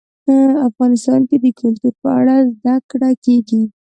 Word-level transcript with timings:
افغانستان 0.69 1.19
کې 1.29 1.37
د 1.43 1.45
کلتور 1.59 1.93
په 2.01 2.09
اړه 2.19 2.35
زده 2.55 2.75
کړه 2.89 3.09
کېږي. 3.25 3.61